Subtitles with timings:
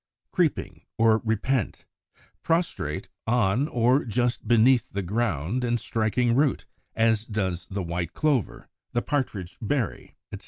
[0.31, 1.85] Creeping or Repent,
[2.41, 8.67] prostrate on or just beneath the ground, and striking root, as does the White Clover,
[8.93, 10.39] the Partridge berry, etc.